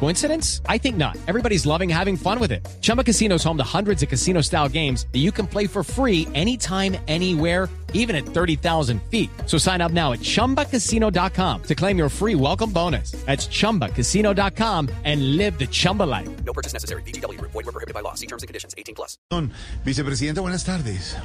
Coincidence? 0.00 0.60
I 0.68 0.76
think 0.78 0.96
not. 0.96 1.16
Everybody's 1.26 1.64
loving 1.64 1.88
having 1.88 2.16
fun 2.16 2.38
with 2.38 2.52
it. 2.52 2.66
Chumba 2.82 3.02
Casino 3.02 3.36
is 3.36 3.44
home 3.44 3.56
to 3.56 3.64
hundreds 3.64 4.02
of 4.02 4.08
casino 4.10 4.42
style 4.42 4.68
games 4.68 5.06
that 5.12 5.20
you 5.20 5.32
can 5.32 5.46
play 5.46 5.66
for 5.66 5.82
free 5.82 6.28
anytime, 6.34 6.96
anywhere, 7.08 7.68
even 7.94 8.14
at 8.14 8.26
30,000 8.26 9.00
feet. 9.10 9.30
So 9.46 9.56
sign 9.56 9.80
up 9.80 9.92
now 9.92 10.12
at 10.12 10.18
chumbacasino.com 10.20 11.62
to 11.62 11.74
claim 11.74 11.96
your 11.96 12.10
free 12.10 12.34
welcome 12.34 12.70
bonus. 12.70 13.12
That's 13.24 13.46
chumbacasino.com 13.48 14.90
and 15.04 15.36
live 15.38 15.58
the 15.58 15.66
Chumba 15.66 16.02
life. 16.02 16.28
No 16.44 16.52
purchase 16.52 16.74
necessary. 16.74 17.02
BGW. 17.02 17.40
Void 17.40 17.54
were 17.54 17.72
prohibited 17.72 17.94
by 17.94 18.00
law. 18.00 18.14
See 18.14 18.26
terms 18.26 18.42
and 18.42 18.48
conditions. 18.48 18.74
18 18.76 18.94
plus. 18.94 19.16
Don, 19.30 19.50
Vicepresidenta, 19.84 20.40
buenas 20.42 20.64
tardes. 20.64 21.16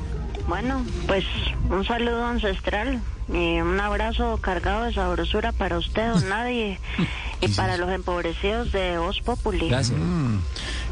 Bueno, 0.48 0.84
pues 1.06 1.26
un 1.70 1.86
saludo 1.86 2.26
ancestral 2.26 3.00
y 3.28 3.60
un 3.62 3.80
abrazo 3.80 4.40
cargado 4.42 4.86
de 4.86 4.94
sabrosura 4.94 5.52
para 5.52 5.78
usted, 5.78 6.10
don 6.10 6.28
Nadie, 6.30 6.80
y 7.42 7.48
para 7.50 7.78
los 7.78 7.90
empobrecidos 7.90 8.72
de 8.72 8.98
Voz 8.98 9.22
Populi. 9.22 9.72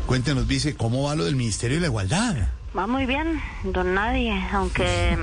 Cuéntenos, 0.06 0.48
Vice, 0.48 0.76
¿cómo 0.76 1.04
va 1.04 1.16
lo 1.16 1.26
del 1.26 1.36
Ministerio 1.36 1.78
de 1.78 1.82
la 1.82 1.88
Igualdad? 1.88 2.36
Va 2.78 2.86
muy 2.86 3.06
bien, 3.06 3.42
don 3.64 3.94
Nadie, 3.94 4.34
aunque 4.54 5.18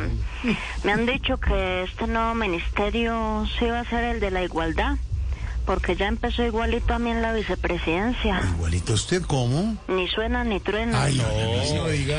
me 0.83 0.93
han 0.93 1.07
dicho 1.07 1.39
que 1.39 1.85
este 1.85 2.07
nuevo 2.07 2.35
ministerio 2.35 3.47
sí 3.59 3.67
va 3.67 3.81
a 3.81 3.85
ser 3.85 4.03
el 4.05 4.21
de 4.21 4.31
la 4.31 4.43
igualdad, 4.43 4.97
porque 5.65 5.95
ya 5.95 6.09
empezó 6.09 6.43
igualito 6.45 6.95
a 6.95 6.99
mí 6.99 7.11
en 7.11 7.23
la 7.23 7.33
vicepresidencia. 7.33 8.41
Igualito 8.57 8.95
usted, 8.95 9.23
¿cómo? 9.23 9.77
Ni 9.89 10.09
suena 10.09 10.43
ni 10.43 10.59
truena. 10.61 11.05
Ay, 11.05 11.17
no, 11.75 11.87
diga 11.89 12.17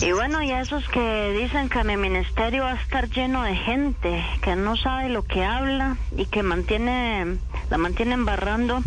Y 0.00 0.12
bueno, 0.12 0.42
y 0.42 0.50
a 0.50 0.60
esos 0.60 0.86
que 0.88 1.38
dicen 1.40 1.68
que 1.68 1.84
mi 1.84 1.96
ministerio 1.96 2.64
va 2.64 2.72
a 2.72 2.82
estar 2.82 3.08
lleno 3.10 3.42
de 3.44 3.54
gente 3.54 4.24
que 4.42 4.56
no 4.56 4.76
sabe 4.76 5.08
lo 5.08 5.24
que 5.24 5.44
habla 5.44 5.96
y 6.16 6.26
que 6.26 6.42
mantiene, 6.42 7.38
la 7.72 7.78
mantiene 7.78 8.12
embarrando, 8.12 8.82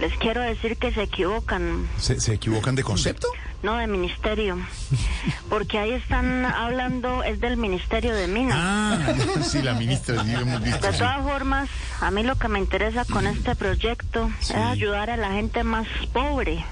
les 0.00 0.16
quiero 0.16 0.40
decir 0.40 0.78
que 0.78 0.90
se 0.90 1.02
equivocan, 1.02 1.86
¿Se, 1.98 2.18
se 2.18 2.32
equivocan 2.32 2.74
de 2.74 2.82
concepto? 2.82 3.28
No 3.62 3.76
de 3.76 3.86
ministerio, 3.86 4.58
porque 5.48 5.78
ahí 5.78 5.92
están 5.92 6.44
hablando, 6.44 7.22
es 7.22 7.40
del 7.40 7.56
Ministerio 7.56 8.14
de 8.14 8.26
Minas. 8.26 8.56
Ah, 8.60 8.98
sí, 9.42 9.62
la 9.62 9.74
ministra, 9.74 10.22
sí, 10.24 10.32
hemos 10.32 10.62
visto. 10.62 10.86
De 10.86 10.92
sí. 10.92 10.98
todas 10.98 11.22
formas, 11.22 11.68
a 12.00 12.10
mí 12.10 12.22
lo 12.24 12.34
que 12.36 12.48
me 12.48 12.58
interesa 12.58 13.04
con 13.04 13.26
este 13.26 13.54
proyecto 13.54 14.30
es 14.40 14.50
ayudar 14.50 15.10
a 15.10 15.16
la 15.16 15.30
gente 15.32 15.62
más 15.62 15.86
pobre 16.12 16.64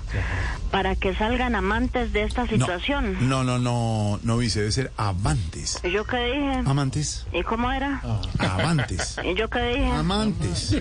para 0.70 0.96
que 0.96 1.14
salgan 1.14 1.54
amantes 1.54 2.12
de 2.12 2.22
esta 2.24 2.46
situación. 2.46 3.28
No, 3.28 3.44
no, 3.44 3.58
no, 3.58 4.18
no, 4.22 4.36
Vice, 4.38 4.60
debe 4.60 4.72
ser 4.72 4.92
amantes. 4.96 5.80
¿Y 5.84 5.90
yo 5.90 6.04
qué 6.04 6.16
dije? 6.16 6.62
¿Amantes? 6.64 7.26
¿Y 7.32 7.42
cómo 7.42 7.70
era? 7.70 8.00
Amantes. 8.38 9.16
¿Y 9.24 9.34
yo 9.34 9.48
qué 9.48 9.60
dije? 9.60 9.90
Amantes. 9.92 10.76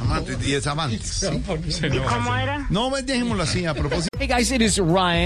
Amantes, 0.00 0.46
y 0.46 0.54
es 0.54 0.66
amantes. 0.66 1.26
sí. 1.68 1.86
¿Y 1.86 1.98
cómo 1.98 2.34
era? 2.34 2.66
No, 2.70 2.88
pues, 2.88 3.04
dejémoslo 3.04 3.42
así, 3.42 3.66
a 3.66 3.74
propósito. 3.74 4.08
Hey 4.18 4.28
guys, 4.28 4.50
it 4.50 4.62
is 4.62 4.78
Ryan. 4.78 5.25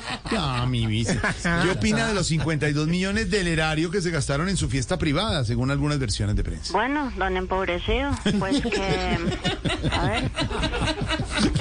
¿Qué- 0.29 0.35
Ya, 0.35 0.65
mi 0.65 0.85
Vice. 0.87 1.19
¿Qué 1.63 1.69
opina 1.71 2.07
de 2.07 2.13
los 2.13 2.27
52 2.27 2.87
millones 2.87 3.29
del 3.31 3.47
erario 3.47 3.91
que 3.91 4.01
se 4.01 4.11
gastaron 4.11 4.49
en 4.49 4.57
su 4.57 4.69
fiesta 4.69 4.97
privada, 4.97 5.43
según 5.45 5.71
algunas 5.71 5.99
versiones 5.99 6.35
de 6.35 6.43
prensa? 6.43 6.73
Bueno, 6.73 7.11
don 7.17 7.37
empobrecido, 7.37 8.11
pues 8.39 8.61
que... 8.61 9.17
A 9.91 10.05
ver, 10.07 10.31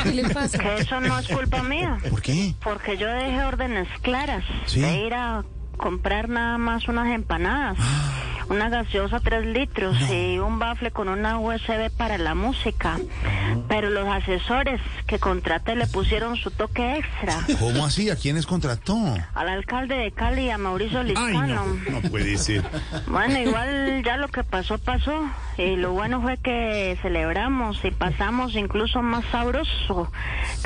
¿Qué 0.02 0.12
le 0.12 0.28
pasa? 0.30 0.58
que 0.58 0.76
eso 0.78 1.00
no 1.00 1.18
es 1.18 1.28
culpa 1.28 1.62
mía, 1.62 1.98
¿Por 2.08 2.22
qué? 2.22 2.54
porque 2.62 2.96
yo 2.96 3.06
dejé 3.08 3.42
órdenes 3.44 3.88
claras 4.02 4.44
¿Sí? 4.66 4.80
de 4.80 5.06
ir 5.06 5.14
a 5.14 5.44
comprar 5.76 6.28
nada 6.28 6.58
más 6.58 6.86
unas 6.88 7.08
empanadas, 7.14 7.78
una 8.50 8.68
gaseosa 8.68 9.20
3 9.20 9.46
litros 9.46 9.96
y 10.10 10.38
un 10.38 10.58
bafle 10.58 10.90
con 10.90 11.08
una 11.08 11.38
USB 11.38 11.90
para 11.96 12.18
la 12.18 12.34
música. 12.34 12.98
Pero 13.68 13.90
los 13.90 14.06
asesores 14.08 14.80
que 15.06 15.18
contraté 15.18 15.76
le 15.76 15.86
pusieron 15.86 16.36
su 16.36 16.50
toque 16.50 16.96
extra. 16.98 17.34
¿Cómo 17.58 17.86
así? 17.86 18.10
¿A 18.10 18.16
quiénes 18.16 18.46
contrató? 18.46 18.96
Al 19.34 19.48
alcalde 19.48 19.94
de 19.94 20.10
Cali, 20.10 20.50
a 20.50 20.58
Mauricio 20.58 21.00
Ay, 21.00 21.08
Lizcano. 21.08 21.46
no, 21.64 22.00
no 22.00 22.10
puede 22.10 22.36
ser. 22.36 22.62
Bueno, 23.06 23.38
igual 23.38 24.02
ya 24.04 24.16
lo 24.16 24.28
que 24.28 24.42
pasó, 24.44 24.78
pasó. 24.78 25.24
Y 25.60 25.76
lo 25.76 25.92
bueno 25.92 26.22
fue 26.22 26.38
que 26.38 26.98
celebramos 27.02 27.84
y 27.84 27.90
pasamos 27.90 28.54
incluso 28.54 29.02
más 29.02 29.24
sabroso 29.30 30.10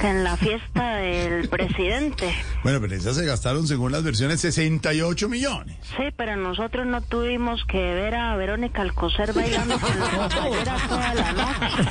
que 0.00 0.08
en 0.08 0.22
la 0.22 0.36
fiesta 0.36 0.96
del 0.96 1.48
presidente. 1.50 2.32
Bueno, 2.62 2.80
pero 2.80 2.94
esas 2.94 3.16
se 3.16 3.26
gastaron, 3.26 3.66
según 3.66 3.90
las 3.90 4.04
versiones, 4.04 4.40
68 4.40 5.28
millones. 5.28 5.76
Sí, 5.96 6.04
pero 6.16 6.36
nosotros 6.36 6.86
no 6.86 7.00
tuvimos 7.00 7.64
que 7.64 7.78
ver 7.78 8.14
a 8.14 8.36
Verónica 8.36 8.82
Alcocer 8.82 9.32
bailando 9.32 9.80
con 9.80 9.98
la 9.98 10.28
toda 10.88 11.14
la 11.14 11.32
noche. 11.32 11.90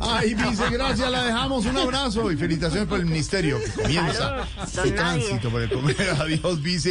Ay, 0.00 0.34
Vice, 0.34 0.70
gracias, 0.70 1.10
la 1.10 1.24
dejamos. 1.24 1.66
Un 1.66 1.76
abrazo 1.76 2.30
y 2.30 2.36
felicitaciones 2.36 2.88
por 2.88 3.00
el 3.00 3.06
ministerio 3.06 3.58
comienza 3.74 4.46
su 4.66 4.76
don 4.76 4.94
tránsito 4.94 5.50
por 5.50 5.62
el 5.62 5.70
Congreso. 5.70 6.02
Adiós, 6.22 6.62
Vice. 6.62 6.90